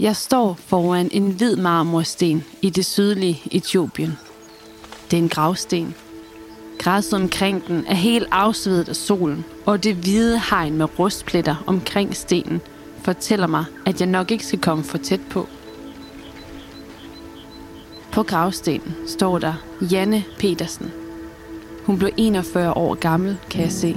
[0.00, 4.18] Jeg står foran en hvid marmorsten i det sydlige Etiopien.
[5.10, 5.94] Det er en gravsten.
[6.78, 12.16] Græsset omkring den er helt afsvedet af solen, og det hvide hegn med rustpletter omkring
[12.16, 12.60] stenen
[13.02, 15.48] fortæller mig, at jeg nok ikke skal komme for tæt på.
[18.12, 19.54] På gravstenen står der
[19.92, 20.92] Janne Petersen.
[21.84, 23.96] Hun blev 41 år gammel, kan jeg se.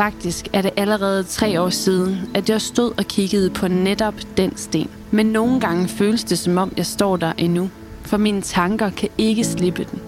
[0.00, 4.56] Faktisk er det allerede tre år siden, at jeg stod og kiggede på netop den
[4.56, 4.90] sten.
[5.10, 7.70] Men nogle gange føles det som om, jeg står der endnu.
[8.02, 10.00] For mine tanker kan ikke slippe den.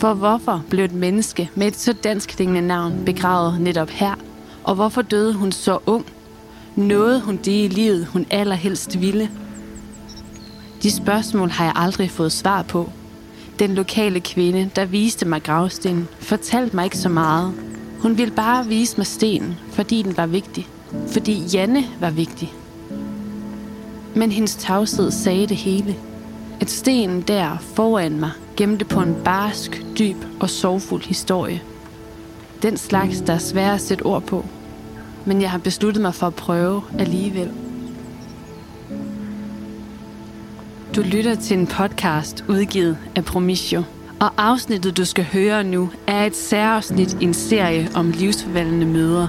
[0.00, 4.14] For hvorfor blev et menneske med et så dansk navn begravet netop her?
[4.64, 6.06] Og hvorfor døde hun så ung?
[6.76, 9.30] Nåede hun det i livet, hun allerhelst ville?
[10.82, 12.90] De spørgsmål har jeg aldrig fået svar på.
[13.58, 17.75] Den lokale kvinde, der viste mig gravstenen, fortalte mig ikke så meget.
[17.98, 20.68] Hun ville bare vise mig stenen, fordi den var vigtig.
[21.08, 22.54] Fordi Janne var vigtig.
[24.14, 25.96] Men hendes tavshed sagde det hele.
[26.60, 31.62] At stenen der foran mig gemte på en barsk, dyb og sorgfuld historie.
[32.62, 34.46] Den slags, der er svært at sætte ord på.
[35.24, 37.50] Men jeg har besluttet mig for at prøve alligevel.
[40.96, 43.82] Du lytter til en podcast udgivet af Promisio.
[44.20, 49.28] Og afsnittet, du skal høre nu, er et særafsnit i en serie om livsforvandlende møder.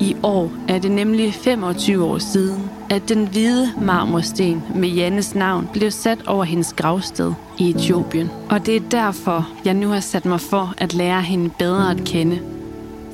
[0.00, 5.68] I år er det nemlig 25 år siden, at den hvide marmorsten med Jannes navn
[5.72, 8.30] blev sat over hendes gravsted i Etiopien.
[8.50, 12.04] Og det er derfor, jeg nu har sat mig for at lære hende bedre at
[12.04, 12.40] kende.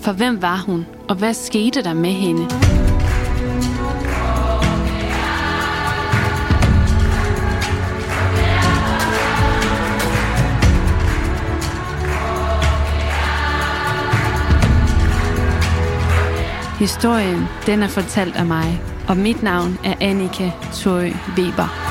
[0.01, 2.47] For hvem var hun, og hvad skete der med hende?
[16.81, 21.90] Historien, den er fortalt af mig, og mit navn er Annika Thorø Weber.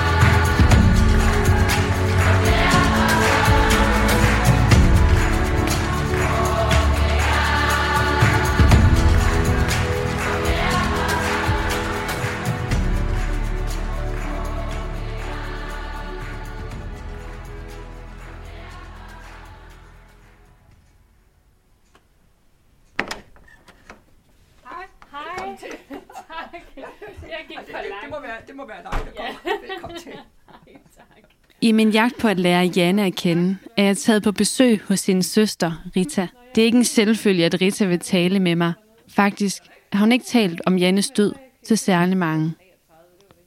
[31.70, 35.00] I min jagt på at lære Janne at kende, er jeg taget på besøg hos
[35.00, 36.28] sin søster, Rita.
[36.56, 38.74] Det er ikke en selvfølge, at Rita vil tale med mig.
[39.08, 39.64] Faktisk
[39.94, 41.34] har hun ikke talt om Jannes død
[41.66, 42.54] til særlig mange.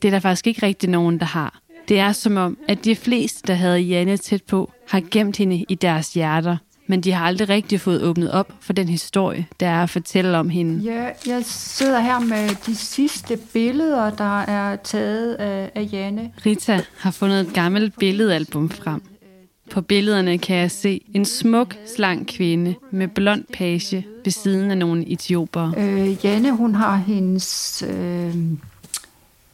[0.03, 1.61] Det er der faktisk ikke rigtig nogen, der har.
[1.89, 5.65] Det er som om, at de fleste, der havde Janne tæt på, har gemt hende
[5.69, 6.57] i deres hjerter–
[6.93, 10.39] men de har aldrig rigtig fået åbnet op for den historie, der er at fortælle
[10.39, 10.85] om hende.
[10.85, 16.31] Ja, jeg sidder her med de sidste billeder, der er taget af, af Janne.
[16.47, 19.03] Rita har fundet et gammelt billedalbum frem.
[19.71, 24.79] På billederne kan jeg se en smuk, slank kvinde med blond page ved siden af
[24.79, 25.73] nogle etioper.
[25.77, 28.35] Øh, Janne, hun har hendes øh,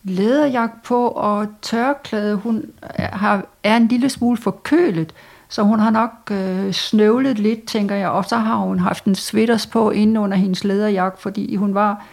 [0.02, 2.36] læderjagt på og tørklæde.
[2.36, 2.64] Hun
[2.98, 5.14] har, er en lille smule forkølet.
[5.48, 9.14] Så hun har nok øh, snøvlet lidt, tænker jeg, og så har hun haft en
[9.14, 12.04] sweaters på inde under hendes læderjakke, fordi hun var,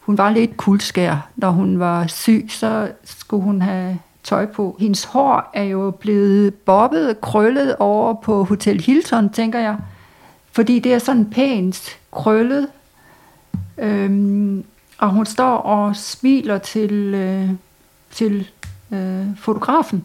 [0.00, 1.28] hun var lidt kuldskær.
[1.36, 4.76] Når hun var syg, så skulle hun have tøj på.
[4.80, 9.76] Hendes hår er jo blevet bobbet, krøllet over på Hotel Hilton, tænker jeg.
[10.52, 12.68] Fordi det er sådan pænt krøllet.
[13.78, 14.64] Øhm,
[14.98, 17.50] og hun står og smiler til, øh,
[18.10, 18.48] til
[18.92, 20.04] øh, fotografen.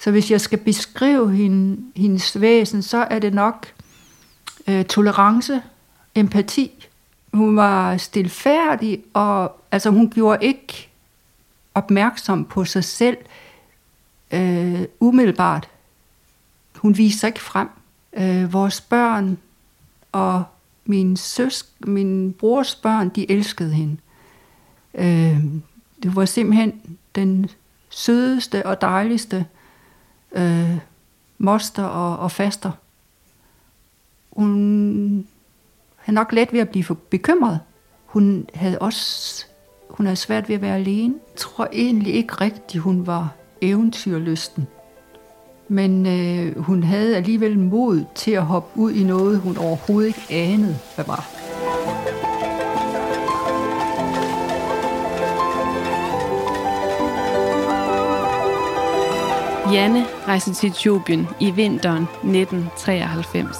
[0.00, 3.66] Så hvis jeg skal beskrive hende, hendes væsen, så er det nok
[4.68, 5.62] øh, tolerance,
[6.14, 6.88] empati.
[7.34, 10.88] Hun var stilfærdig, og altså, hun gjorde ikke
[11.74, 13.16] opmærksom på sig selv
[14.30, 15.68] øh, umiddelbart.
[16.76, 17.68] Hun viste sig ikke frem.
[18.12, 19.38] Øh, vores børn
[20.12, 20.44] og
[20.84, 23.96] min søsk, min brors børn, de elskede hende.
[24.94, 25.44] Øh,
[26.02, 27.50] det var simpelthen den
[27.90, 29.46] sødeste og dejligste
[30.32, 30.78] øh,
[31.38, 32.70] moster og, og faster.
[34.32, 35.26] Hun
[35.96, 37.60] havde nok let ved at blive for bekymret.
[38.06, 39.46] Hun havde også
[39.90, 41.14] hun havde svært ved at være alene.
[41.28, 44.66] Jeg tror egentlig ikke rigtigt, hun var eventyrlysten.
[45.68, 50.26] Men øh, hun havde alligevel mod til at hoppe ud i noget, hun overhovedet ikke
[50.30, 51.39] anede, hvad var.
[59.72, 63.56] Janne rejste til Etiopien i vinteren 1993.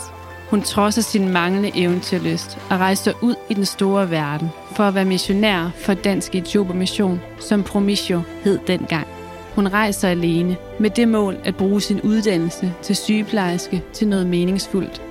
[0.51, 5.05] Hun trodser sin manglende eventyrlyst og rejser ud i den store verden for at være
[5.05, 9.07] missionær for Dansk Ethiopisk Mission, som Promisio hed dengang.
[9.55, 15.03] Hun rejser alene med det mål at bruge sin uddannelse til sygeplejerske til noget meningsfuldt.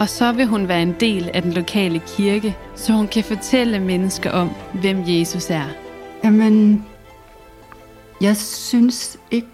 [0.00, 3.78] Og så vil hun være en del af den lokale kirke, så hun kan fortælle
[3.78, 5.66] mennesker om, hvem Jesus er.
[6.24, 6.86] Jamen,
[8.20, 9.48] jeg synes ikke,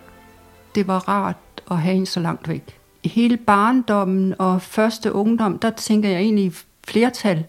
[0.74, 1.36] det var rart
[1.70, 2.78] at have en så langt væk.
[3.02, 6.52] I hele barndommen og første ungdom, der tænker jeg egentlig
[6.88, 7.44] flertal.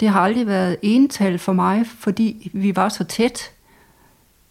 [0.00, 3.52] Det har aldrig været ental for mig, fordi vi var så tæt.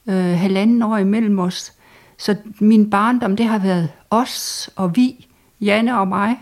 [0.07, 1.73] Øh, halvanden år imellem os.
[2.17, 5.27] Så min barndom, det har været os og vi,
[5.61, 6.39] Janne og mig.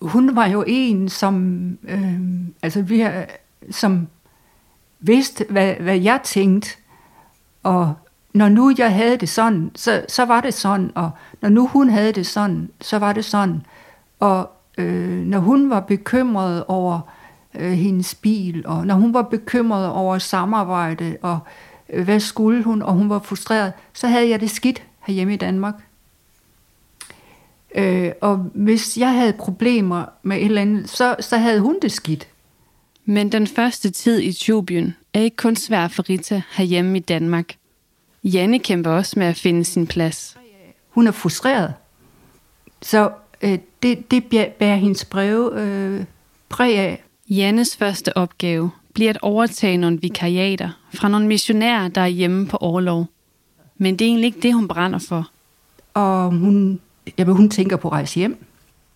[0.00, 2.20] Hun var jo en, som, øh,
[2.62, 3.26] altså vi har,
[3.70, 4.08] som
[5.00, 6.70] vidste, hvad, hvad jeg tænkte.
[7.62, 7.94] Og
[8.32, 11.10] når nu jeg havde det sådan, så, så var det sådan, og
[11.40, 13.62] når nu hun havde det sådan, så var det sådan.
[14.20, 17.00] Og øh, når hun var bekymret over
[17.54, 21.38] øh, hendes bil, og når hun var bekymret over samarbejde, og
[21.88, 25.36] øh, hvad skulle hun, og hun var frustreret, så havde jeg det skidt herhjemme i
[25.36, 25.74] Danmark.
[27.74, 31.92] Øh, og hvis jeg havde problemer med et eller andet, så, så havde hun det
[31.92, 32.28] skidt.
[33.04, 37.54] Men den første tid i Etiopien er ikke kun svær for Rita herhjemme i Danmark.
[38.24, 40.36] Janne kæmper også med at finde sin plads.
[40.90, 41.74] Hun er frustreret.
[42.82, 43.10] Så
[43.42, 44.24] øh, det, det
[44.58, 46.04] bærer hendes breve øh,
[46.48, 47.04] præg af.
[47.30, 52.56] Jannes første opgave bliver at overtage nogle vikariater fra nogle missionærer, der er hjemme på
[52.56, 53.06] overlov.
[53.78, 55.30] Men det er egentlig ikke det, hun brænder for.
[55.94, 56.80] Og hun,
[57.18, 58.44] jamen, hun tænker på at rejse hjem.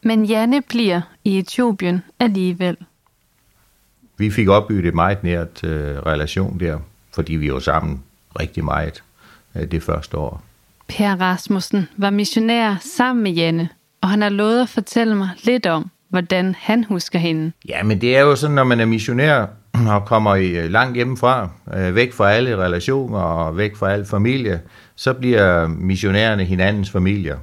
[0.03, 2.77] Men Janne bliver i Etiopien alligevel.
[4.17, 6.79] Vi fik opbygget et meget nært øh, relation der,
[7.15, 8.03] fordi vi var sammen
[8.41, 9.03] rigtig meget
[9.55, 10.43] det første år.
[10.89, 13.69] Per Rasmussen var missionær sammen med Janne,
[14.01, 17.53] og han har lovet at fortælle mig lidt om, hvordan han husker hende.
[17.69, 19.47] Ja, men det er jo sådan, når man er missionær
[19.95, 24.05] og kommer i, øh, langt hjemmefra, øh, væk fra alle relationer og væk fra al
[24.05, 24.61] familie,
[24.97, 27.37] så bliver missionærerne hinandens familier.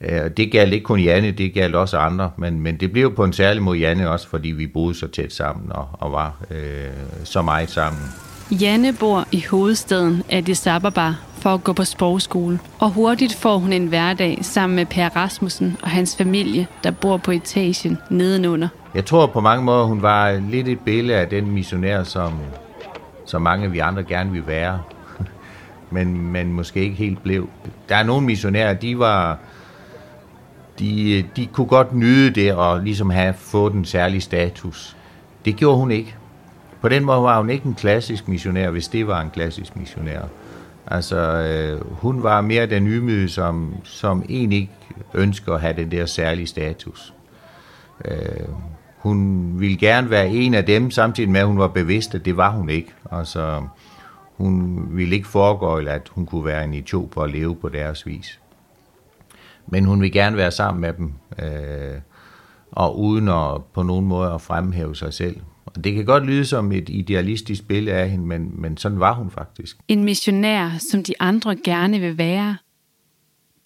[0.00, 3.24] Øh, det galt ikke kun Janne, det galt også andre, men, men det blev på
[3.24, 6.88] en særlig måde Janne også, fordi vi boede så tæt sammen og, og var øh,
[7.24, 8.02] så meget sammen.
[8.50, 13.72] Janne bor i hovedstaden Addis Ababa for at gå på sprogskole, og hurtigt får hun
[13.72, 18.68] en hverdag sammen med Per Rasmussen og hans familie, der bor på etagen nedenunder.
[18.94, 22.32] Jeg tror på mange måder, hun var lidt et billede af den missionær, som,
[23.26, 24.80] som mange af vi andre gerne vil være,
[25.90, 27.48] men, men måske ikke helt blev.
[27.88, 29.38] Der er nogle missionærer, de var,
[30.78, 34.96] de, de kunne godt nyde det og ligesom have fået en særlig status.
[35.44, 36.16] Det gjorde hun ikke.
[36.84, 40.20] På den måde var hun ikke en klassisk missionær, hvis det var en klassisk missionær.
[40.86, 44.72] Altså, øh, hun var mere den ydmyge, som, som egentlig ikke
[45.14, 47.14] ønsker at have den der særlige status.
[48.04, 48.48] Øh,
[48.98, 52.36] hun ville gerne være en af dem, samtidig med, at hun var bevidst, at det
[52.36, 52.92] var hun ikke.
[53.12, 53.62] Altså,
[54.36, 58.40] hun ville ikke foregøjle, at hun kunne være en etioper og leve på deres vis.
[59.66, 62.00] Men hun vil gerne være sammen med dem, øh,
[62.72, 65.36] og uden at på nogen måde at fremhæve sig selv.
[65.76, 69.14] Og det kan godt lyde som et idealistisk billede af hende, men, men sådan var
[69.14, 69.76] hun faktisk.
[69.88, 72.56] En missionær, som de andre gerne vil være.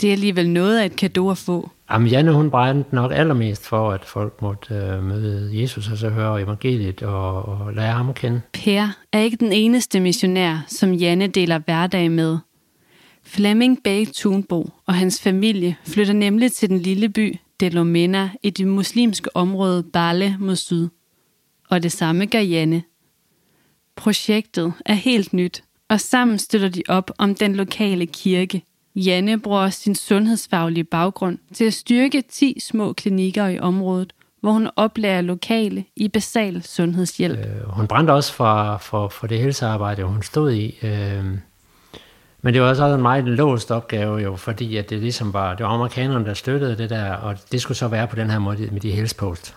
[0.00, 1.70] Det er alligevel noget af et kado at få.
[1.90, 6.08] Jamen, Janne, hun brændte nok allermest for, at folk måtte øh, møde Jesus og så
[6.08, 8.40] høre evangeliet og, og lære ham at kende.
[8.52, 12.38] Per er ikke den eneste missionær, som Janne deler hverdag med.
[13.22, 18.66] Flemming Bay Thunbo og hans familie flytter nemlig til den lille by Delomena i det
[18.66, 20.88] muslimske område Balle mod syd.
[21.70, 22.82] Og det samme gør Janne.
[23.96, 28.62] Projektet er helt nyt, og sammen støtter de op om den lokale kirke.
[28.96, 34.70] Janne bruger sin sundhedsfaglige baggrund til at styrke 10 små klinikker i området, hvor hun
[34.76, 37.38] oplærer lokale i basal sundhedshjælp.
[37.38, 40.78] Øh, hun brændte også for, for, for det helsearbejde, hun stod i.
[40.82, 41.24] Øh,
[42.42, 45.66] men det var også en meget låst opgave jo, fordi at det ligesom var, det
[45.66, 48.68] var amerikanerne, der støttede det der, og det skulle så være på den her måde
[48.72, 49.56] med de helsepost.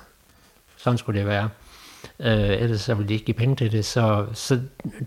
[0.78, 1.50] Sådan skulle det være.
[2.20, 3.86] Øh, ellers så ville de ikke give penge til det.
[3.86, 4.60] Så, så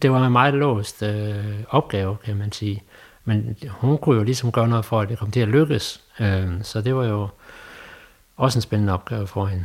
[0.02, 2.82] det var en meget låst øh, opgave, kan man sige.
[3.24, 6.00] Men hun kunne jo ligesom gøre noget for, at det kom til at lykkes.
[6.20, 7.28] Øh, så det var jo
[8.36, 9.64] også en spændende opgave for hende.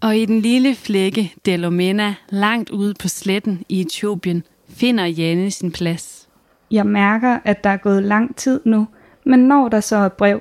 [0.00, 5.72] Og i den lille flække Delomena, langt ude på sletten i Etiopien, finder Janne sin
[5.72, 6.28] plads.
[6.70, 8.88] Jeg mærker, at der er gået lang tid nu,
[9.24, 10.40] men når der så er brev,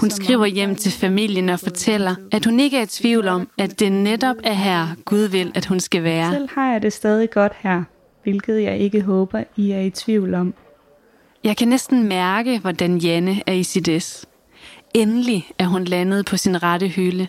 [0.00, 3.80] Hun skriver hjem til familien og fortæller, at hun ikke er i tvivl om, at
[3.80, 6.32] det netop er her, Gud vil, at hun skal være.
[6.32, 7.82] Selv har jeg det stadig godt her,
[8.22, 10.54] hvilket jeg ikke håber, I er i tvivl om.
[11.44, 14.26] Jeg kan næsten mærke, hvordan Janne er i sit es.
[14.94, 17.28] Endelig er hun landet på sin rette hylde.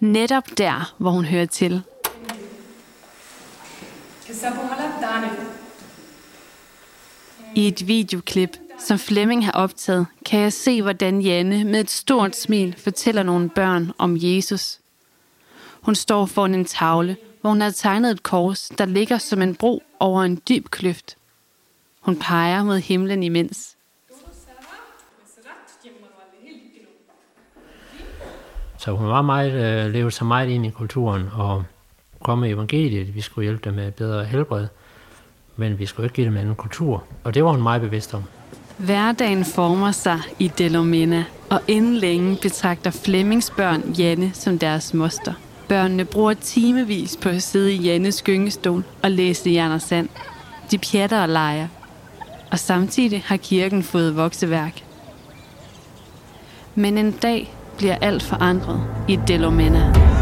[0.00, 1.82] Netop der, hvor hun hører til.
[7.54, 12.36] I et videoklip, som Flemming har optaget, kan jeg se, hvordan Janne med et stort
[12.36, 14.78] smil fortæller nogle børn om Jesus.
[15.80, 19.54] Hun står foran en tavle, hvor hun har tegnet et kors, der ligger som en
[19.54, 21.16] bro over en dyb kløft.
[22.00, 23.76] Hun peger mod himlen imens.
[28.78, 31.64] Så hun var meget, øh, levede sig meget ind i kulturen og
[32.22, 33.14] kom med evangeliet.
[33.14, 34.66] Vi skulle hjælpe dem med bedre helbred,
[35.56, 37.04] men vi skulle ikke give dem anden kultur.
[37.24, 38.24] Og det var hun meget bevidst om.
[38.76, 45.32] Hverdagen former sig i Delomena, og inden længe betragter Flemmings børn Janne som deres moster.
[45.68, 50.08] Børnene bruger timevis på at sidde i Jannes gyngestol og læse Jan Sand.
[50.70, 51.68] De pjatter og leger.
[52.50, 54.84] Og samtidig har kirken fået vokseværk.
[56.74, 60.15] Men en dag bliver alt forandret i Delomena.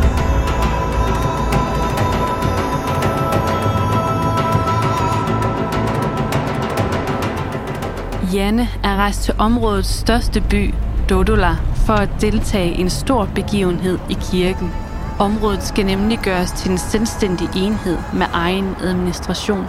[8.35, 10.75] Janne er rejst til områdets største by,
[11.11, 14.71] Dodola, for at deltage i en stor begivenhed i kirken.
[15.19, 19.67] Området skal nemlig gøres til en selvstændig enhed med egen administration.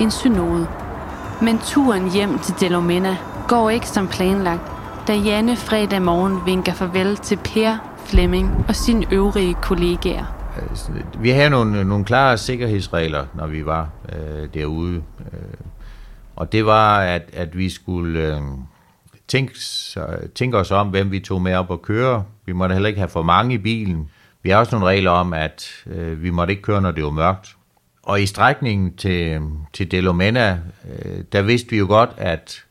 [0.00, 0.66] En synode.
[1.42, 3.16] Men turen hjem til Delomena
[3.48, 4.72] går ikke som planlagt,
[5.08, 7.76] da Janne fredag morgen vinker farvel til Per,
[8.06, 10.24] Flemming og sine øvrige kollegaer.
[10.70, 15.02] Altså, vi havde nogle, nogle klare sikkerhedsregler, når vi var øh, derude.
[16.36, 18.42] Og det var, at, at vi skulle øh,
[19.28, 19.54] tænke,
[20.34, 22.24] tænke os om, hvem vi tog med op og køre.
[22.46, 24.10] Vi måtte heller ikke have for mange i bilen.
[24.42, 27.10] Vi har også nogle regler om, at øh, vi måtte ikke køre, når det var
[27.10, 27.56] mørkt.
[28.02, 29.40] Og i strækningen til,
[29.72, 32.64] til Delomena, øh, der vidste vi jo godt, at,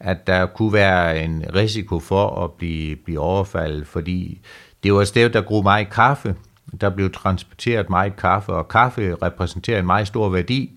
[0.00, 4.40] at der kunne være en risiko for at blive, blive overfaldet, fordi
[4.82, 6.34] det var et sted, der grog meget kaffe.
[6.80, 10.72] Der blev transporteret meget kaffe, og kaffe repræsenterer en meget stor værdi.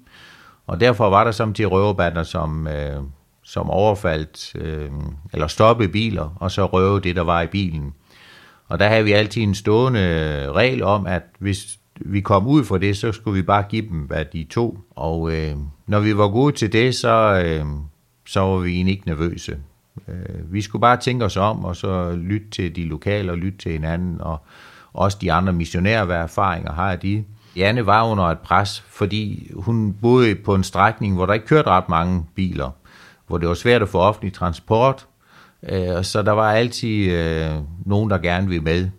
[0.70, 3.02] Og derfor var der samtidig røverbander, som, øh,
[3.44, 4.90] som overfaldt øh,
[5.34, 7.94] eller stoppede biler, og så røvede det, der var i bilen.
[8.68, 12.64] Og der havde vi altid en stående øh, regel om, at hvis vi kom ud
[12.64, 14.80] for det, så skulle vi bare give dem, hvad de to.
[14.96, 15.56] Og øh,
[15.88, 17.66] når vi var gode til det, så, øh,
[18.28, 19.58] så var vi egentlig ikke nervøse.
[20.08, 23.58] Øh, vi skulle bare tænke os om, og så lytte til de lokale, og lytte
[23.58, 24.42] til hinanden, og
[24.94, 27.24] også de andre missionærer, hvad erfaringer har de.
[27.56, 31.70] Janne var under et pres, fordi hun boede på en strækning, hvor der ikke kørte
[31.70, 32.70] ret mange biler,
[33.28, 35.08] hvor det var svært at få offentlig transport,
[35.64, 37.52] øh, og så der var altid øh,
[37.86, 38.90] nogen, der gerne ville med.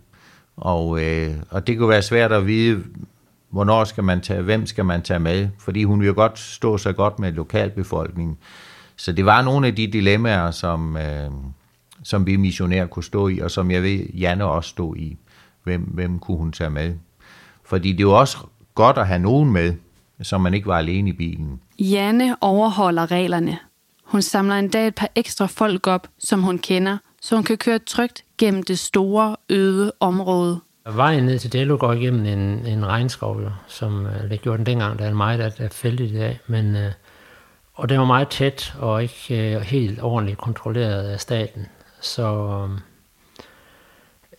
[0.57, 2.83] Og, øh, og det kunne være svært at vide,
[3.49, 6.93] hvornår skal man tage, hvem skal man tage med, fordi hun ville godt stå så
[6.93, 8.37] godt med lokalbefolkningen.
[8.95, 11.31] Så det var nogle af de dilemmaer, som, øh,
[12.03, 15.17] som vi missionærer kunne stå i, og som jeg ved, Janne også stod i.
[15.63, 16.93] Hvem, hvem kunne hun tage med?
[17.71, 18.37] Fordi det er jo også
[18.75, 19.73] godt at have nogen med,
[20.21, 21.61] så man ikke var alene i bilen.
[21.79, 23.57] Janne overholder reglerne.
[24.03, 27.79] Hun samler endda et par ekstra folk op, som hun kender, så hun kan køre
[27.79, 30.59] trygt gennem det store, øde område.
[30.85, 34.65] Vejen ned til Delo går igennem en, en regnskov, jo, som uh, det gjorde den
[34.65, 34.99] dengang.
[34.99, 36.39] Der er meget, der er fældet i dag.
[36.47, 36.81] Men, uh,
[37.73, 41.65] og det var meget tæt og ikke uh, helt ordentligt kontrolleret af staten.
[42.01, 42.67] Så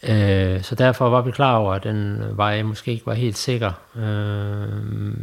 [0.09, 3.73] Øh, så derfor var vi klar over, at den vej måske ikke var helt sikker.
[3.97, 5.15] Øh,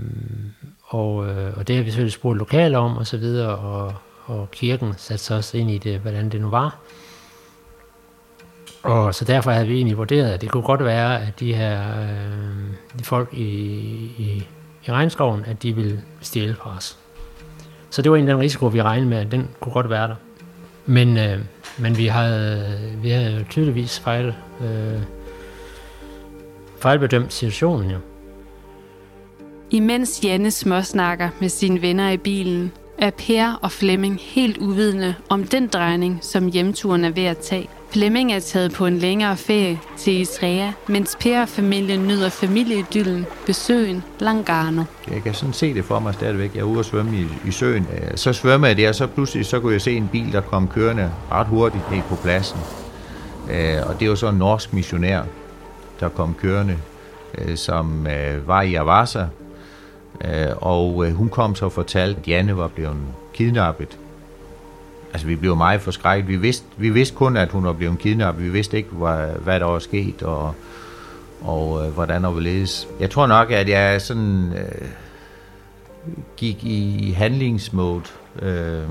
[0.83, 3.93] og, øh, og det har vi selvfølgelig spurgt lokale om, og så videre, og,
[4.25, 6.79] og kirken satte sig også ind i det, hvordan det nu var.
[8.83, 12.01] Og så derfor havde vi egentlig vurderet, at det kunne godt være, at de her
[12.01, 13.45] øh, de folk i,
[14.17, 14.47] i,
[14.87, 16.97] i regnskoven, at de ville stjæle fra os.
[17.89, 20.15] Så det var en den risiko, vi regnede med, at den kunne godt være der.
[20.85, 21.39] Men, øh,
[21.81, 25.01] men vi havde, vi havde tydeligvis fejl, øh,
[26.79, 27.97] fejlbedømt situationen, jo.
[29.69, 32.71] Imens Janne småsnakker med sine venner i bilen,
[33.01, 37.69] er Per og Flemming helt uvidende om den drejning, som hjemturen er ved at tage.
[37.91, 43.25] Flemming er taget på en længere ferie til Israel, mens Per og familien nyder familieidyllen
[43.45, 44.83] ved søen Langarno.
[45.11, 46.53] Jeg kan sådan se det for mig stadigvæk.
[46.53, 47.87] Jeg er ude og svømme i, i søen.
[47.93, 50.41] Øh, så svømmer jeg der, og så pludselig så kunne jeg se en bil, der
[50.41, 52.59] kom kørende ret hurtigt ned på pladsen.
[53.51, 55.21] Øh, og det var så en norsk missionær,
[55.99, 56.77] der kom kørende,
[57.37, 58.07] øh, som
[58.45, 59.25] var i Avasa.
[60.25, 62.97] Øh, og øh, hun kom så og fortalte, at Janne var blevet
[63.33, 63.97] kidnappet
[65.13, 66.27] altså vi blev meget forskrækket.
[66.27, 68.43] Vi vidste, vi vidste kun, at hun var blevet kidnappet.
[68.43, 70.55] Vi vidste ikke, hvad, hvad der var sket, og,
[71.41, 72.87] og øh, hvordan var ledes.
[72.99, 74.87] Jeg tror nok, at jeg sådan øh,
[76.37, 78.03] gik i handlingsmode.
[78.41, 78.83] Øh,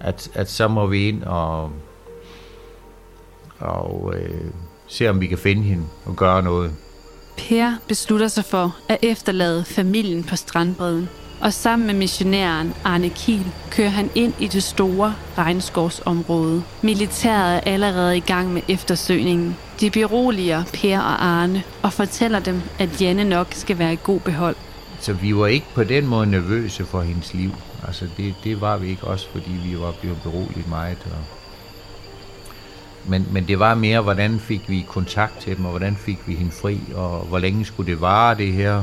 [0.00, 1.72] at, at så må vi ind og,
[3.58, 4.50] og øh,
[4.86, 6.72] se, om vi kan finde hende og gøre noget.
[7.36, 11.08] Per beslutter sig for at efterlade familien på strandbredden,
[11.40, 16.62] og sammen med missionæren Arne Kiel kører han ind i det store regnskovsområde.
[16.82, 19.56] Militæret er allerede i gang med eftersøgningen.
[19.80, 24.20] De beroliger Per og Arne og fortæller dem, at Janne nok skal være i god
[24.20, 24.56] behold.
[25.00, 27.50] Så vi var ikke på den måde nervøse for hendes liv.
[27.86, 30.98] Altså det, det var vi ikke også, fordi vi var blevet beroliget meget.
[31.04, 31.18] Og
[33.08, 36.34] men, men det var mere, hvordan fik vi kontakt til dem, og hvordan fik vi
[36.34, 38.82] hende fri, og hvor længe skulle det vare det her,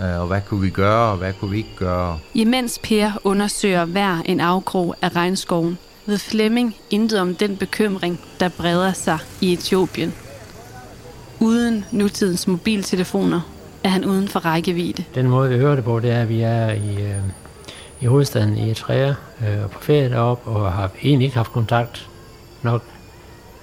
[0.00, 2.18] øh, og hvad kunne vi gøre, og hvad kunne vi ikke gøre.
[2.34, 8.48] Imens Per undersøger hver en afkrog af regnskoven, ved Flemming intet om den bekymring, der
[8.48, 10.14] breder sig i Etiopien.
[11.40, 13.40] Uden nutidens mobiltelefoner
[13.84, 15.04] er han uden for rækkevidde.
[15.14, 17.18] Den måde, vi hører det på, det er, at vi er i, øh,
[18.00, 22.08] i hovedstaden i Eritrea øh, på ferie deroppe, og har egentlig ikke haft kontakt
[22.62, 22.82] nok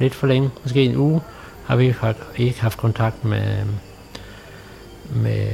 [0.02, 1.22] lidt for længe, måske en uge,
[1.66, 1.96] har vi
[2.38, 3.66] ikke, haft kontakt med,
[5.10, 5.48] med,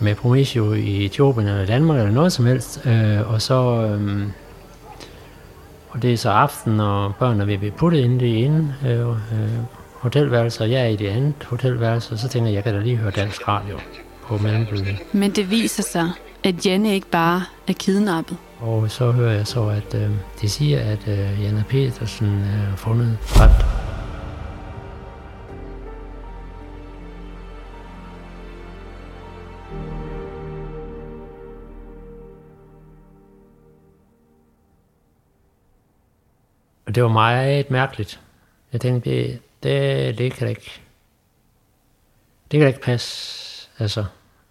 [0.00, 2.86] med Promisio i Etiopien eller Danmark eller noget som helst.
[2.86, 4.22] Øh, og så, øh,
[5.90, 9.16] og det er så aften, og børnene vil blive puttet inde i ene øh, øh,
[9.92, 12.80] hotelværelse, og jeg er i det andet hotelværelse, og så tænker jeg, jeg kan da
[12.80, 13.78] lige høre dansk radio
[14.26, 14.98] på mellembølgen.
[15.12, 16.10] Men det viser sig,
[16.44, 18.36] at Janne ikke bare er kidnappet.
[18.60, 23.18] Og så hører jeg så, at øh, de siger, at øh, Janne Petersen er fundet
[23.34, 23.64] dræbt.
[36.86, 38.20] Og det var meget mærkeligt.
[38.72, 40.80] Jeg tænkte, det, det, det kan da ikke,
[42.50, 43.68] det kan da ikke passe.
[43.78, 44.04] Altså,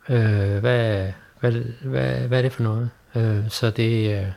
[0.10, 1.52] øh, hvad, hvad,
[1.82, 2.90] hvad, hvad er det for noget?
[3.16, 4.20] Øh, så det...
[4.20, 4.28] Øh,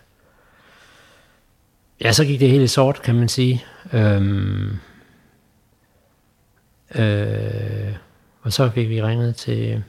[2.01, 3.65] ja, så gik det helt i sort, kan man sige.
[3.93, 4.23] Øh,
[6.95, 7.95] øh,
[8.43, 9.85] og så fik vi ringet til,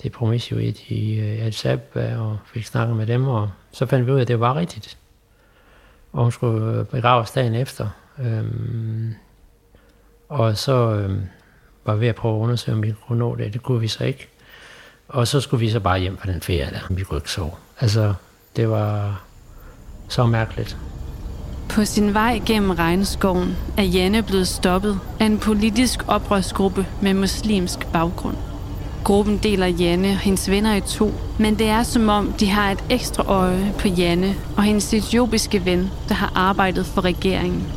[0.00, 4.12] til Promisio i øh, Addis Ababa og fik snakket med dem, og så fandt vi
[4.12, 4.98] ud af, at det var rigtigt.
[6.12, 7.88] Og hun skulle øh, begraves dagen efter.
[8.18, 9.14] Øhm,
[10.28, 11.22] og så øhm,
[11.84, 13.52] var vi ved at prøve at undersøge, om vi kunne nå det.
[13.52, 14.28] Det kunne vi så ikke.
[15.12, 16.94] Og så skulle vi så bare hjem på den ferie der.
[16.94, 17.50] Vi kunne ikke sove.
[17.80, 18.14] Altså,
[18.56, 19.20] det var
[20.08, 20.76] så mærkeligt.
[21.68, 27.86] På sin vej gennem regnskoven er Janne blevet stoppet af en politisk oprørsgruppe med muslimsk
[27.92, 28.36] baggrund.
[29.04, 32.70] Gruppen deler Janne og hendes venner i to, men det er som om, de har
[32.70, 37.72] et ekstra øje på Janne og hendes etiopiske ven, der har arbejdet for regeringen.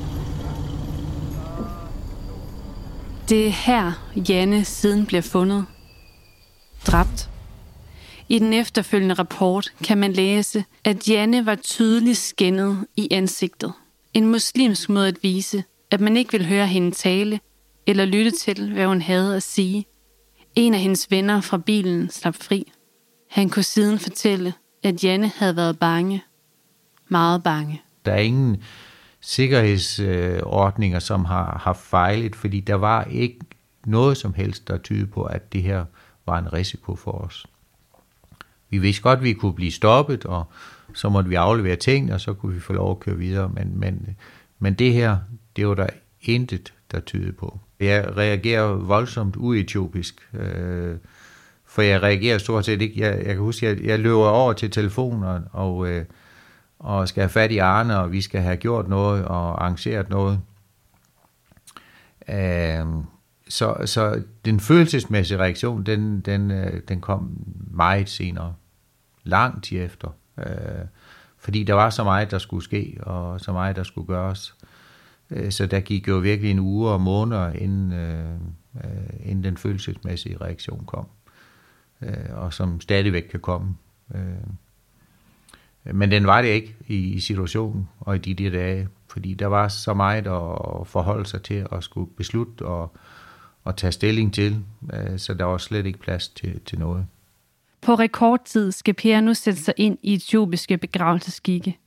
[3.29, 3.91] Det er her,
[4.29, 5.65] Janne siden bliver fundet.
[6.87, 7.29] Dræbt.
[8.29, 13.73] I den efterfølgende rapport kan man læse, at Janne var tydeligt skændet i ansigtet.
[14.13, 17.39] En muslimsk måde at vise, at man ikke vil høre hende tale
[17.87, 19.85] eller lytte til, hvad hun havde at sige.
[20.55, 22.71] En af hendes venner fra bilen slap fri.
[23.29, 26.23] Han kunne siden fortælle, at Janne havde været bange.
[27.07, 27.81] Meget bange.
[28.05, 28.63] Der er ingen
[29.21, 33.39] sikkerhedsordninger, som har, har fejlet, fordi der var ikke
[33.85, 35.85] noget som helst, der tyder på, at det her
[36.25, 37.45] var en risiko for os.
[38.69, 40.45] Vi vidste godt, at vi kunne blive stoppet, og
[40.93, 43.49] så måtte vi aflevere ting, og så kunne vi få lov at køre videre.
[43.49, 44.15] Men, men,
[44.59, 45.17] men det her,
[45.55, 45.87] det var der
[46.21, 47.59] intet, der tydede på.
[47.79, 50.97] Jeg reagerer voldsomt uetiopisk, øh,
[51.65, 53.01] for jeg reagerer stort set ikke.
[53.01, 56.05] Jeg, jeg kan huske, jeg, jeg løber over til telefonen og, og, øh,
[56.79, 60.39] og skal have fat i Arne, og vi skal have gjort noget og arrangeret noget.
[62.29, 62.85] Øh,
[63.49, 68.53] så, så den følelsesmæssige reaktion, den, den, øh, den kom meget senere.
[69.23, 70.09] Lang tid efter.
[70.37, 70.85] Øh,
[71.37, 74.55] fordi der var så meget, der skulle ske, og så meget, der skulle gøres.
[75.29, 78.33] Øh, så der gik jo virkelig en uge og måneder, inden, øh,
[78.75, 81.07] øh inden den følelsesmæssige reaktion kom.
[82.01, 83.75] Øh, og som stadigvæk kan komme.
[84.15, 84.53] Øh,
[85.93, 89.47] men den var det ikke i, i situationen og i de der dage, fordi der
[89.47, 92.97] var så meget at forholde sig til og skulle beslutte og,
[93.63, 97.05] og tage stilling til, øh, så der var slet ikke plads til, til noget.
[97.81, 101.77] På rekordtid skal Per nu sætte sig ind i etiopiske begravelsesskikke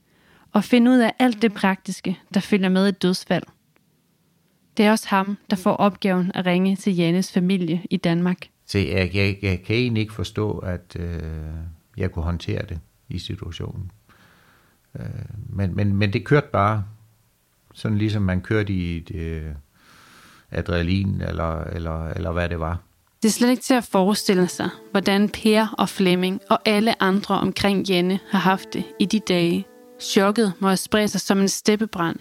[0.52, 3.42] og finde ud af alt det praktiske, der følger med et dødsfald.
[4.76, 8.48] Det er også ham, der får opgaven at ringe til Jannes familie i Danmark.
[8.66, 11.22] Så jeg, jeg, jeg kan egentlig ikke forstå, at øh,
[11.96, 13.90] jeg kunne håndtere det i situationen.
[14.98, 15.04] Øh,
[15.48, 16.84] men, men, men det kørte bare,
[17.74, 19.52] sådan ligesom man kørte i et øh,
[20.57, 22.79] adrenalin, eller, eller, eller hvad det var.
[23.23, 27.35] Det er slet ikke til at forestille sig, hvordan Per og Flemming og alle andre
[27.35, 29.66] omkring Jenne har haft det i de dage.
[30.01, 32.16] Chokket må have spredt sig som en steppebrand.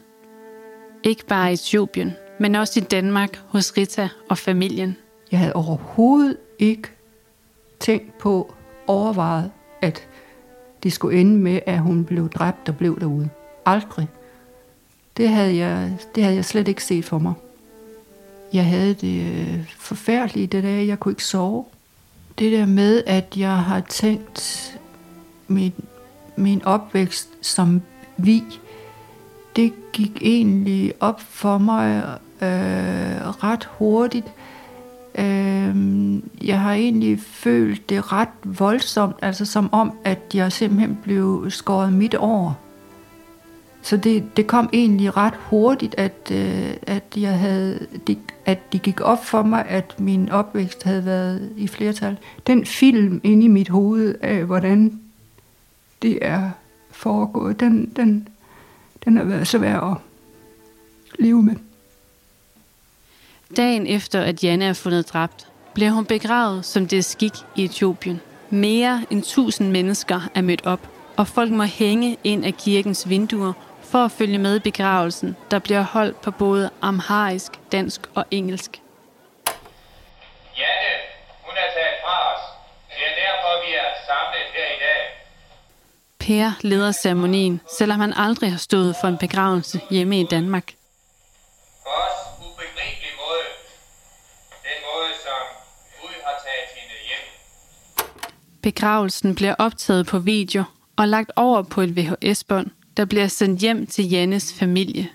[1.04, 4.98] Ikke bare i Etiopien, men også i Danmark hos Rita og familien.
[5.32, 6.88] Jeg havde overhovedet ikke
[7.80, 8.54] tænkt på,
[8.88, 10.08] overvejet, at
[10.84, 13.30] det skulle ende med, at hun blev dræbt og blev derude.
[13.65, 14.08] Aldrig.
[15.17, 17.34] Det havde jeg, det havde jeg slet ikke set for mig.
[18.55, 21.65] Jeg havde det øh, forfærdelige forfærdeligt det der, jeg kunne ikke sove.
[22.39, 24.77] Det der med, at jeg har tænkt
[25.47, 25.73] min,
[26.35, 27.81] min opvækst som
[28.17, 28.43] vi,
[29.55, 32.03] det gik egentlig op for mig
[32.41, 34.27] øh, ret hurtigt.
[35.15, 35.75] Øh,
[36.47, 41.93] jeg har egentlig følt det ret voldsomt, altså som om, at jeg simpelthen blev skåret
[41.93, 42.53] midt over.
[43.86, 48.82] Så det, det kom egentlig ret hurtigt, at, øh, at, jeg havde, det, at det
[48.82, 52.17] gik op for mig, at min opvækst havde været i flertal.
[52.48, 55.00] Den film inde i mit hoved af, hvordan
[56.02, 56.50] det er
[56.91, 58.28] foregået, den, den,
[59.06, 59.98] den har været svær at
[61.19, 61.56] leve med.
[63.58, 67.63] Dagen efter, at Janne er fundet dræbt, bliver hun begravet, som det er skik i
[67.63, 68.19] Etiopien.
[68.50, 73.54] Mere end tusind mennesker er mødt op, og folk må hænge ind af kirkens vinduer
[73.95, 78.81] for at følge med i begravelsen, der bliver holdt på både amharisk, dansk og engelsk.
[80.58, 80.91] Janne,
[81.45, 82.43] hun er taget fra os.
[82.89, 85.01] Det er derfor, vi er samlet her i dag.
[86.19, 90.73] Per leder ceremonien, selvom han aldrig har stået for en begravelse hjemme i Danmark.
[98.63, 100.63] Begravelsen bliver optaget på video
[100.97, 105.08] og lagt over på et VHS-bånd, der bliver sendt hjem til Jannes familie.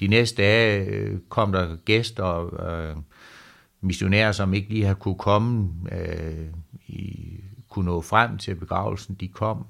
[0.00, 2.96] De næste dage øh, kom der gæster og øh,
[3.80, 6.46] missionærer, som ikke lige har kunne komme, øh,
[6.86, 7.34] i,
[7.68, 9.14] kunne nå frem til begravelsen.
[9.14, 9.66] De kom.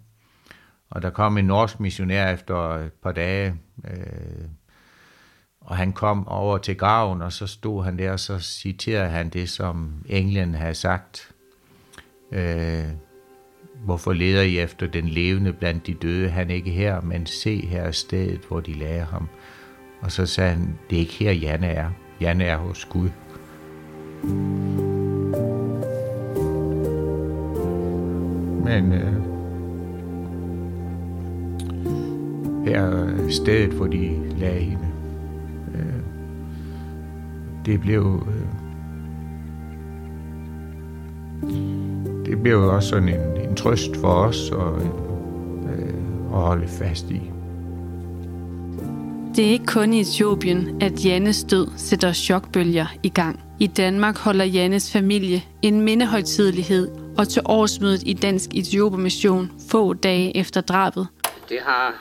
[0.90, 4.48] Og der kom en norsk missionær efter et par dage, øh,
[5.60, 9.28] og han kom over til graven, og så stod han der, og så citerede han
[9.28, 11.30] det, som englen havde sagt.
[12.32, 12.84] Øh,
[13.84, 16.28] Hvorfor leder I efter den levende blandt de døde?
[16.28, 19.28] Han er ikke her, men se her er stedet, hvor de lagde ham.
[20.00, 21.90] Og så sagde han, det er ikke her, Janne er.
[22.20, 23.08] Janne er hos Gud.
[28.64, 29.14] Men øh,
[32.64, 34.88] her er stedet, hvor de lagde hende.
[35.74, 36.02] Øh,
[37.66, 38.26] det blev...
[38.28, 38.60] Øh,
[42.30, 44.82] det blev jo også sådan en, en trøst for os at,
[45.72, 45.94] øh,
[46.32, 47.22] at holde fast i.
[49.36, 53.40] Det er ikke kun i Etiopien, at Jannes død sætter chokbølger i gang.
[53.60, 56.88] I Danmark holder Jannes familie en mindehøjtidlighed,
[57.18, 61.08] og til årsmødet i Dansk Etiopermission få dage efter drabet.
[61.48, 61.94] Det har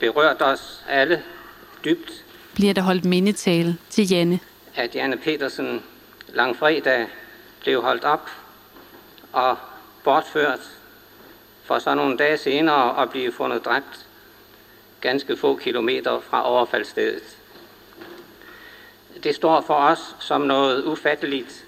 [0.00, 1.22] berørt os alle
[1.84, 4.38] dybt, bliver der holdt mindetale til Janne.
[4.74, 5.82] at Janne Petersen
[6.34, 7.06] langfredag
[7.62, 8.30] blev holdt op
[9.32, 9.56] og
[10.04, 10.60] bortført
[11.64, 14.06] for så nogle dage senere at blive fundet dræbt
[15.00, 17.36] ganske få kilometer fra overfaldsstedet.
[19.22, 21.64] Det står for os som noget ufatteligt,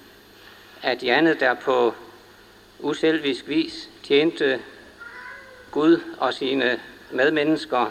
[0.82, 1.94] at Janne der på
[2.78, 4.60] uselvisk vis tjente
[5.70, 7.90] Gud og sine medmennesker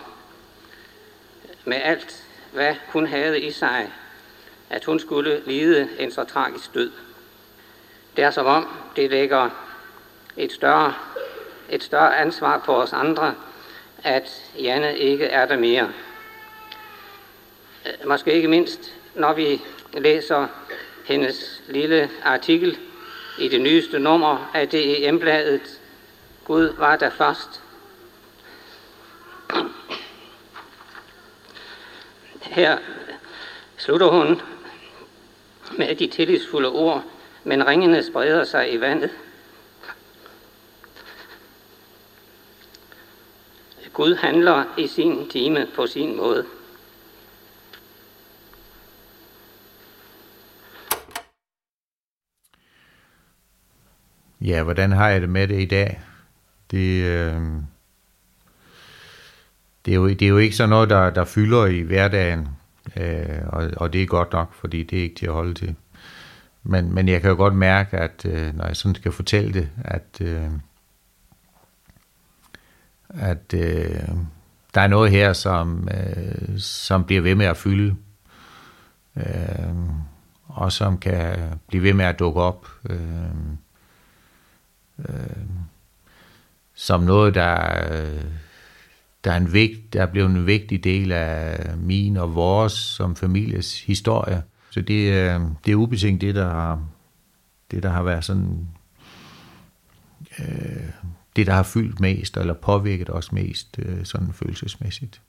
[1.66, 3.94] med alt, hvad hun havde i sig,
[4.70, 6.92] at hun skulle lide en så tragisk død.
[8.16, 9.50] Det er som om, det lægger
[10.38, 10.94] et større,
[11.70, 13.36] et større ansvar på os andre,
[14.04, 15.92] at Janne ikke er der mere.
[17.86, 19.62] Øh, måske ikke mindst, når vi
[19.94, 20.48] læser
[21.06, 22.78] hendes lille artikel
[23.40, 25.80] i det nyeste nummer af DEM-bladet
[26.46, 27.62] Gud var der først.
[32.42, 32.78] Her
[33.78, 34.42] slutter hun
[35.78, 37.04] med de tillidsfulde ord,
[37.44, 39.12] men ringene spreder sig i vandet.
[43.94, 46.46] Gud handler i sin time på sin måde.
[54.42, 56.02] Ja, hvordan har jeg det med det i dag?
[56.72, 57.42] Det, øh,
[59.86, 62.48] det, er, jo, det er jo ikke sådan noget, der, der fylder i hverdagen,
[62.98, 65.76] øh, og, og det er godt nok, fordi det er ikke til at holde til.
[66.64, 69.70] Men, men jeg kan jo godt mærke, at øh, når jeg sådan skal fortælle det,
[69.86, 70.50] at, øh,
[73.10, 74.10] at øh,
[74.74, 77.96] der er noget her, som, øh, som bliver ved med at fylde,
[79.16, 79.76] øh,
[80.46, 82.68] og som kan blive ved med at dukke op.
[82.90, 83.00] Øh,
[85.00, 85.46] øh,
[86.76, 87.58] som noget, der,
[89.24, 93.16] der, er en vigt, der er blevet en vigtig del af min og vores som
[93.16, 94.44] families historie.
[94.74, 96.82] Så det, øh, det er ubetinget det, der har,
[97.72, 98.68] det, der har været sådan...
[100.40, 100.90] Øh,
[101.36, 105.22] det, der har fyldt mest, eller påvirket os mest øh, sådan følelsesmæssigt.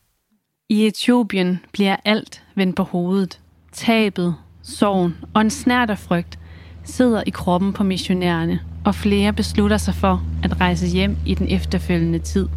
[0.68, 3.40] I Etiopien bliver alt vendt på hovedet.
[3.72, 6.38] Tabet, sorgen og en snært af frygt
[6.84, 11.48] sidder i kroppen på missionærerne, og flere beslutter sig for at rejse hjem i den
[11.48, 12.48] efterfølgende tid.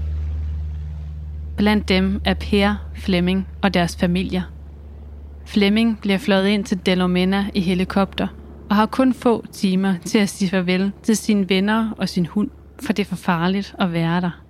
[1.58, 4.57] Blandt dem er Per, Flemming og deres familier.
[5.48, 8.28] Flemming bliver fløjet ind til Delomena i helikopter
[8.70, 12.50] og har kun få timer til at sige farvel til sine venner og sin hund,
[12.84, 14.42] for det er for farligt at være der.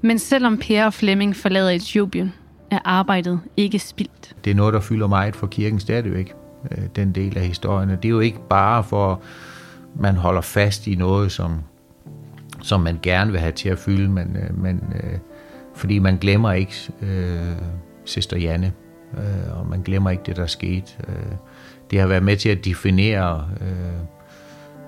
[0.00, 2.32] Men selvom Per og Flemming forlader Etiopien,
[2.70, 4.36] er arbejdet ikke spildt.
[4.44, 6.32] Det er noget, der fylder meget for kirken stadigvæk,
[6.70, 7.90] øh, den del af historien.
[7.90, 9.22] Det er jo ikke bare for,
[10.00, 11.60] man holder fast i noget, som,
[12.62, 15.18] som man gerne vil have til at fylde, men, øh, men øh,
[15.74, 17.52] fordi man glemmer ikke øh,
[18.04, 18.72] Søster Janne,
[19.18, 20.92] øh, og man glemmer ikke det, der skete.
[21.08, 21.32] Øh,
[21.90, 24.06] det har været med til at definere øh,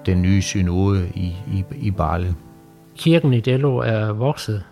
[0.06, 2.34] den nye synode i, i, i Barle.
[2.96, 4.62] Kirken i Dello er vokset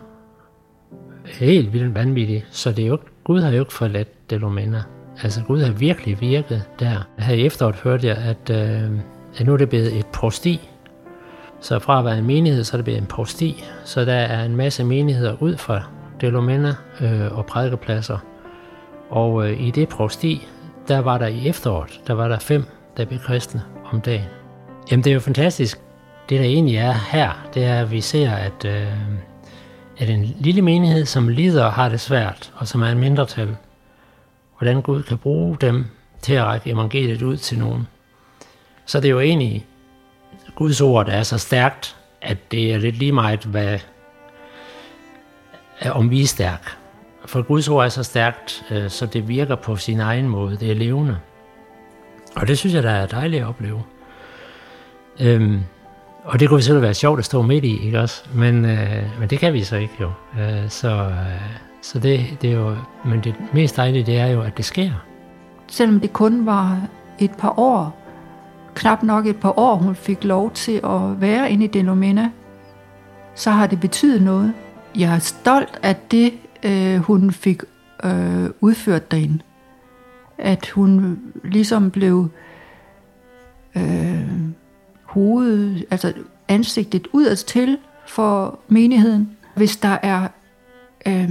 [1.27, 4.83] helt vildt vanvittigt, så det er jo, Gud har jo ikke forladt Delomena.
[5.23, 7.09] Altså Gud har virkelig virket der.
[7.19, 8.99] Her i efteråret hørte jeg, at, øh,
[9.39, 10.69] at nu er det blevet et prosti.
[11.61, 13.65] Så fra at være en menighed, så er det blevet en prosti.
[13.85, 15.83] Så der er en masse menigheder ud fra
[16.21, 18.19] Delomena øh, og prædikepladser.
[19.13, 20.49] Og øh, i det prosti,
[20.89, 22.65] der var der i efteråret, der var der fem,
[22.97, 24.25] der blev kristne om dagen.
[24.91, 25.79] Jamen det er jo fantastisk.
[26.29, 28.87] Det der egentlig er her, det er, at vi ser, at, øh,
[29.99, 33.57] at en lille menighed, som lider og har det svært, og som er en mindretal,
[34.59, 35.85] hvordan Gud kan bruge dem
[36.23, 37.89] til at række evangeliet ud til nogen.
[38.87, 39.67] Så det er jo egentlig
[40.55, 43.79] Guds ord, der er så stærkt, at det er lidt lige meget, hvad,
[45.91, 46.82] om vi er stærk.
[47.27, 50.57] For Guds ord er så stærkt, øh, så det virker på sin egen måde.
[50.57, 51.19] Det er levende.
[52.37, 53.83] Og det synes jeg, der er dejligt at opleve.
[55.21, 55.61] Øhm,
[56.25, 58.23] og det kunne vi selv være sjovt at stå midt i, ikke også?
[58.35, 60.11] Men, øh, men det kan vi så ikke jo.
[60.41, 64.43] Øh, så øh, så det, det er jo, men det mest dejlige, det er jo,
[64.43, 64.91] at det sker.
[65.67, 66.81] Selvom det kun var
[67.19, 67.99] et par år,
[68.75, 72.31] knap nok et par år, hun fik lov til at være inde i Denomena,
[73.35, 74.53] så har det betydet noget.
[74.99, 76.33] Jeg er stolt af det,
[76.65, 77.63] øh, hun fik
[78.05, 79.39] øh, udført derinde.
[80.39, 82.29] At hun ligesom blev
[83.77, 84.31] øh,
[85.03, 86.13] hovedet, altså
[86.49, 89.37] ansigtet udad til for menigheden.
[89.55, 90.29] Hvis der er
[91.07, 91.31] øh,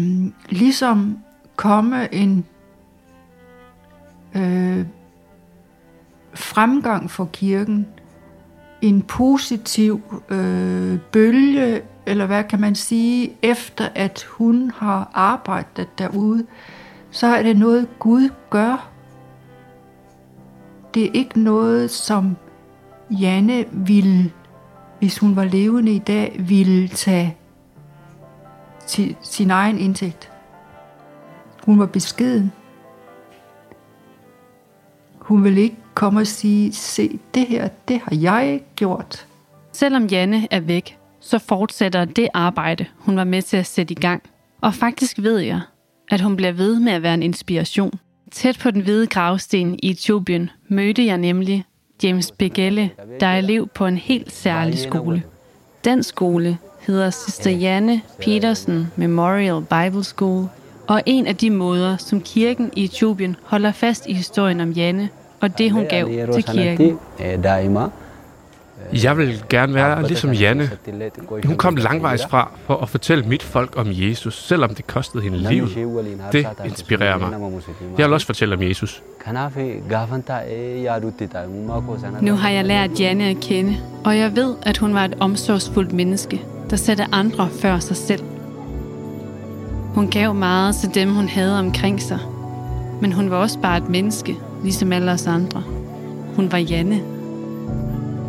[0.49, 1.17] ligesom
[1.55, 2.45] komme en
[4.35, 4.85] øh,
[6.33, 7.87] fremgang for kirken,
[8.81, 16.45] en positiv øh, bølge, eller hvad kan man sige, efter at hun har arbejdet derude,
[17.11, 18.89] så er det noget, Gud gør.
[20.93, 22.37] Det er ikke noget, som
[23.11, 24.31] Janne ville,
[24.99, 27.37] hvis hun var levende i dag, ville tage
[28.87, 30.31] til sin egen indtægt.
[31.65, 32.51] Hun var beskeden.
[35.19, 39.27] Hun ville ikke komme og sige, se det her, det har jeg gjort.
[39.71, 43.95] Selvom Janne er væk, så fortsætter det arbejde, hun var med til at sætte i
[43.95, 44.23] gang.
[44.61, 45.61] Og faktisk ved jeg,
[46.11, 47.99] at hun bliver ved med at være en inspiration.
[48.31, 51.65] Tæt på den hvide gravsten i Etiopien mødte jeg nemlig
[52.03, 55.23] James Begelle, der er elev på en helt særlig skole.
[55.85, 60.47] Den skole hedder Sister Janne Petersen Memorial Bible School,
[60.87, 65.09] og en af de måder, som kirken i Etiopien holder fast i historien om Janne
[65.41, 66.99] og det, hun gav til kirken.
[67.19, 67.43] Eh,
[69.03, 70.69] jeg vil gerne være ligesom Janne.
[71.45, 75.37] Hun kom langvejs fra for at fortælle mit folk om Jesus, selvom det kostede hende
[75.37, 75.69] livet.
[76.31, 77.29] Det inspirerer mig.
[77.97, 79.03] Jeg vil også fortælle om Jesus.
[82.21, 85.93] Nu har jeg lært Janne at kende, og jeg ved, at hun var et omsorgsfuldt
[85.93, 88.23] menneske, der satte andre før sig selv.
[89.95, 92.19] Hun gav meget til dem, hun havde omkring sig,
[93.01, 95.63] men hun var også bare et menneske, ligesom alle os andre.
[96.35, 97.01] Hun var Janne.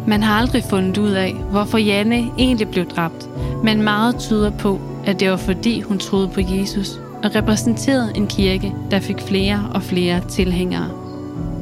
[0.06, 3.28] Man har aldrig fundet ud af, hvorfor Janne egentlig blev dræbt,
[3.64, 8.26] men meget tyder på, at det var fordi hun troede på Jesus og repræsenterede en
[8.26, 10.90] kirke, der fik flere og flere tilhængere.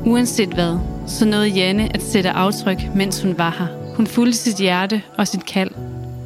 [0.07, 3.95] Uanset hvad, så nåede Janne at sætte aftryk, mens hun var her.
[3.97, 5.71] Hun fulgte sit hjerte og sit kald,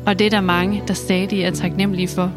[0.07, 2.33] og det er der mange, der stadig er taknemmelige for.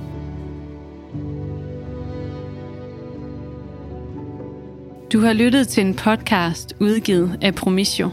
[5.13, 8.09] Du har lyttet til en podcast udgivet af Promisio.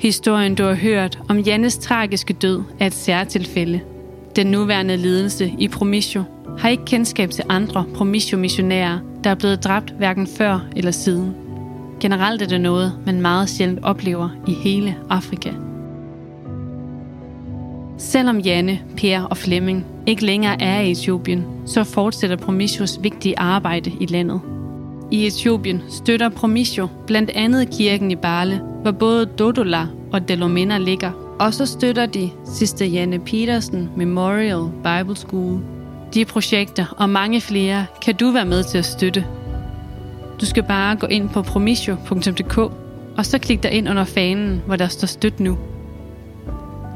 [0.00, 3.80] Historien, du har hørt om Jannes tragiske død, er et særtilfælde.
[4.36, 6.24] Den nuværende ledelse i Promisio
[6.58, 11.34] har ikke kendskab til andre Promisio-missionærer, der er blevet dræbt hverken før eller siden.
[12.00, 15.50] Generelt er det noget, man meget sjældent oplever i hele Afrika.
[17.98, 23.92] Selvom Janne, Per og Flemming ikke længere er i Etiopien, så fortsætter Promisios vigtige arbejde
[24.00, 24.40] i landet.
[25.10, 31.10] I Etiopien støtter Promisio blandt andet kirken i Bale, hvor både Dodola og Delomena ligger.
[31.40, 35.60] Og så støtter de Sister Janne Petersen Memorial Bible School.
[36.14, 39.26] De projekter og mange flere kan du være med til at støtte.
[40.40, 42.58] Du skal bare gå ind på promisio.dk
[43.16, 45.58] og så klik dig ind under fanen, hvor der står støt nu.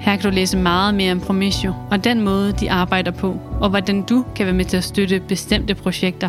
[0.00, 3.70] Her kan du læse meget mere om Promisio og den måde, de arbejder på, og
[3.70, 6.28] hvordan du kan være med til at støtte bestemte projekter.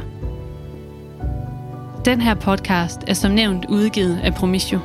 [2.06, 4.80] Den her podcast er som nævnt udgivet af Promisio.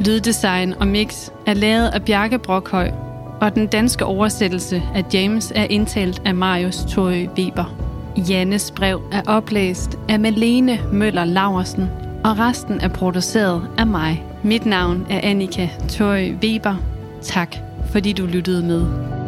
[0.00, 2.90] Lyddesign og mix er lavet af Bjarke Brokhøj,
[3.40, 7.74] og den danske oversættelse af James er indtalt af Marius Torø Weber.
[8.16, 11.90] Jannes brev er oplæst af Malene Møller Laversen,
[12.24, 14.24] og resten er produceret af mig.
[14.42, 16.76] Mit navn er Annika Torø Weber.
[17.22, 17.56] Tak
[17.92, 19.21] fordi du lyttede med.